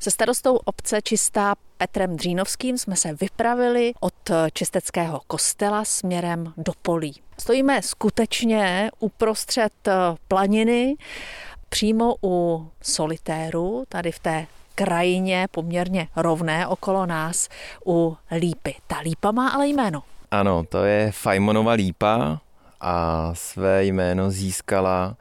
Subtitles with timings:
[0.00, 7.14] Se starostou obce Čistá Petrem Dřínovským jsme se vypravili od Čisteckého kostela směrem do Polí.
[7.38, 9.72] Stojíme skutečně uprostřed
[10.28, 10.94] planiny,
[11.68, 17.48] přímo u solitéru, tady v té krajině poměrně rovné okolo nás
[17.86, 18.74] u lípy.
[18.86, 20.02] Ta lípa má ale jméno.
[20.30, 22.40] Ano, to je Fajmonova lípa
[22.80, 25.16] a své jméno získala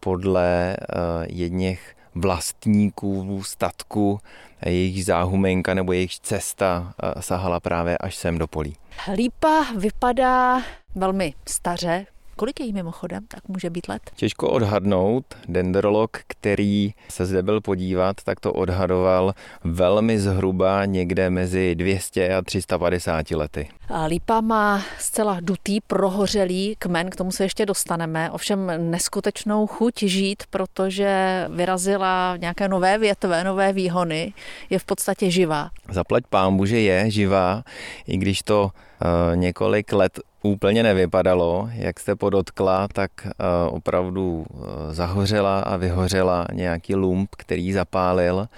[0.00, 4.20] podle uh, jedněch vlastníků statku,
[4.64, 8.76] jejich záhumenka nebo jejich cesta uh, sahala právě až sem do polí.
[9.14, 10.62] Lípa vypadá
[10.94, 12.06] velmi staře,
[12.38, 14.02] Kolik je jí mimochodem, tak může být let?
[14.16, 15.24] Těžko odhadnout.
[15.48, 19.34] Dendrolog, který se zde byl podívat, tak to odhadoval
[19.64, 23.68] velmi zhruba někde mezi 200 a 350 lety.
[23.88, 30.02] A lípa má zcela dutý, prohořelý kmen, k tomu se ještě dostaneme, ovšem neskutečnou chuť
[30.02, 34.32] žít, protože vyrazila nějaké nové větve, nové výhony,
[34.70, 35.70] je v podstatě živá.
[35.90, 37.62] Zaplať pámbu, že je živá,
[38.06, 44.64] i když to uh, několik let úplně nevypadalo, jak jste podotkla, tak uh, opravdu uh,
[44.90, 48.48] zahořela a vyhořela nějaký lump, který zapálil.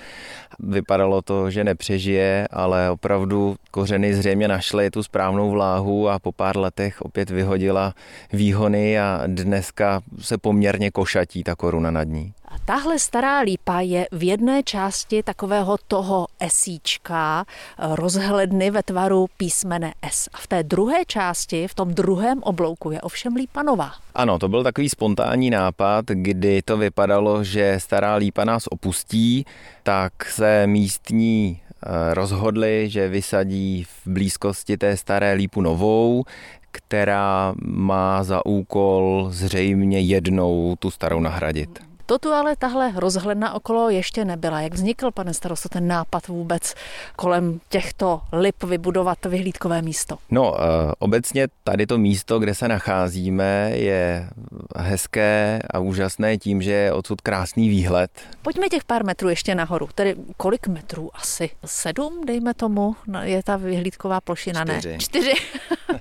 [0.58, 6.56] Vypadalo to, že nepřežije, ale opravdu kořeny zřejmě našly tu správnou vláhu a po pár
[6.56, 7.94] letech opět vyhodila
[8.32, 12.32] výhony a dneska se poměrně košatí ta koruna nad ní.
[12.64, 17.44] Tahle stará lípa je v jedné části takového toho esíčka
[17.78, 20.28] rozhledny ve tvaru písmene S.
[20.33, 23.92] A v té druhé části, v tom druhém oblouku je ovšem lípa nová.
[24.14, 29.44] Ano, to byl takový spontánní nápad, kdy to vypadalo, že stará lípa nás opustí,
[29.83, 36.25] tak se místní eh, rozhodli, že vysadí v blízkosti té staré lípu novou,
[36.70, 41.89] která má za úkol zřejmě jednou tu starou nahradit.
[42.11, 44.61] To tu ale tahle rozhledna okolo ještě nebyla.
[44.61, 46.75] Jak vznikl, pane starosto, ten nápad vůbec
[47.16, 50.19] kolem těchto lip vybudovat vyhlídkové místo?
[50.31, 54.28] No, eh, obecně tady to místo, kde se nacházíme, je
[54.76, 58.10] hezké a úžasné tím, že je odsud krásný výhled.
[58.43, 59.88] Pojďme těch pár metrů ještě nahoru.
[59.94, 61.50] Tedy kolik metrů asi?
[61.65, 64.88] Sedm, dejme tomu, je ta vyhlídková plošina, Čtyři.
[64.88, 64.99] ne?
[64.99, 65.32] Čtyři.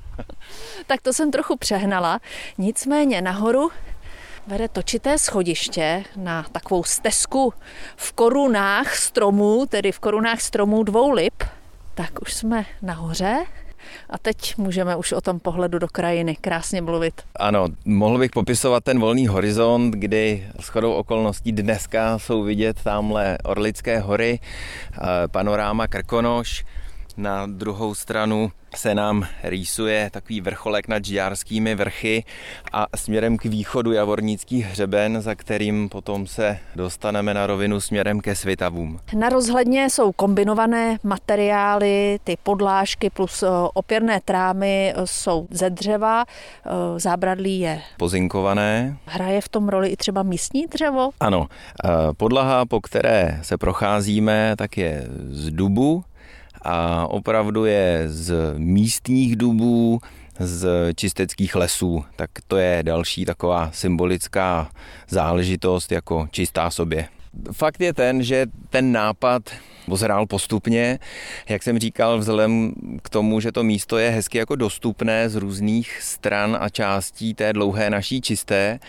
[0.87, 2.19] tak to jsem trochu přehnala.
[2.57, 3.69] Nicméně nahoru
[4.49, 7.53] vede točité schodiště na takovou stezku
[7.95, 11.43] v korunách stromů, tedy v korunách stromů dvou lip.
[11.95, 13.45] Tak už jsme nahoře
[14.09, 17.21] a teď můžeme už o tom pohledu do krajiny krásně mluvit.
[17.35, 23.37] Ano, mohl bych popisovat ten volný horizont, kdy s chodou okolností dneska jsou vidět tamhle
[23.43, 26.65] Orlické hory, eh, panoráma Krkonoš,
[27.19, 32.23] na druhou stranu se nám rýsuje takový vrcholek nad Žiárskými vrchy
[32.73, 38.35] a směrem k východu Javornický hřeben, za kterým potom se dostaneme na rovinu směrem ke
[38.35, 38.99] Svitavům.
[39.13, 46.25] Na rozhledně jsou kombinované materiály, ty podlážky plus eh, opěrné trámy eh, jsou ze dřeva,
[46.25, 46.69] eh,
[46.99, 48.97] zábradlí je pozinkované.
[49.05, 51.09] Hraje v tom roli i třeba místní dřevo?
[51.19, 51.47] Ano,
[52.17, 56.03] podlaha, po které se procházíme, tak je z dubu,
[56.61, 59.99] a opravdu je z místních dubů,
[60.39, 64.69] z čisteckých lesů, tak to je další taková symbolická
[65.09, 67.07] záležitost jako čistá sobě.
[67.51, 69.49] Fakt je ten, že ten nápad
[69.87, 70.99] ozrál postupně.
[71.49, 76.01] Jak jsem říkal, vzhledem k tomu, že to místo je hezky jako dostupné z různých
[76.01, 78.79] stran a částí té dlouhé naší čisté,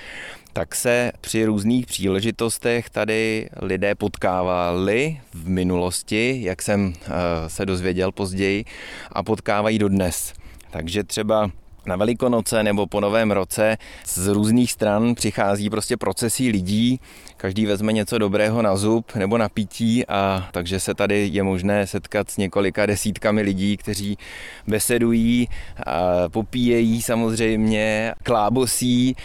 [0.53, 7.11] tak se při různých příležitostech tady lidé potkávali v minulosti, jak jsem eh,
[7.49, 8.65] se dozvěděl později,
[9.13, 10.33] a potkávají dodnes.
[10.71, 11.51] Takže třeba
[11.87, 13.77] na Velikonoce nebo po Novém roce
[14.07, 17.01] z různých stran přichází prostě procesí lidí,
[17.37, 21.87] každý vezme něco dobrého na zub nebo na pití a takže se tady je možné
[21.87, 24.19] setkat s několika desítkami lidí, kteří
[24.67, 25.49] besedují,
[25.87, 29.17] a popíjejí samozřejmě, klábosí,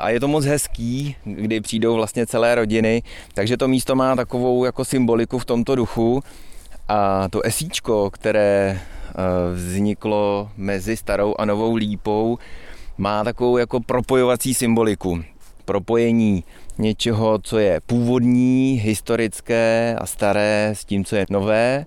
[0.00, 3.02] a je to moc hezký, kdy přijdou vlastně celé rodiny,
[3.34, 6.22] takže to místo má takovou jako symboliku v tomto duchu
[6.88, 9.12] a to esíčko, které eh,
[9.54, 12.38] vzniklo mezi starou a novou lípou,
[12.98, 15.22] má takovou jako propojovací symboliku.
[15.64, 16.44] Propojení
[16.78, 21.86] něčeho, co je původní, historické a staré s tím, co je nové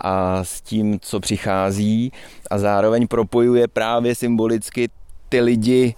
[0.00, 2.12] a s tím, co přichází
[2.50, 4.88] a zároveň propojuje právě symbolicky
[5.28, 5.94] ty lidi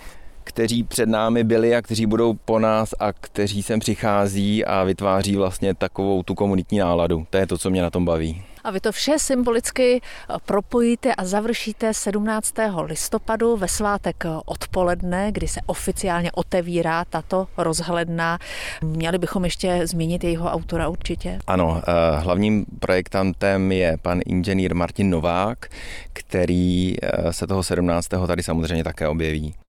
[0.59, 5.37] kteří před námi byli a kteří budou po nás a kteří sem přichází a vytváří
[5.37, 7.27] vlastně takovou tu komunitní náladu.
[7.31, 8.43] To je to, co mě na tom baví.
[8.65, 10.01] A vy to vše symbolicky
[10.47, 12.55] propojíte a završíte 17.
[12.83, 18.39] listopadu ve svátek odpoledne, kdy se oficiálně otevírá tato rozhledna.
[18.85, 21.39] Měli bychom ještě zmínit jejího autora určitě.
[21.47, 25.67] Ano, eh, hlavním projektantem je pan inženýr Martin Novák,
[26.13, 28.27] který eh, se toho 17.
[28.27, 29.55] tady samozřejmě také objeví.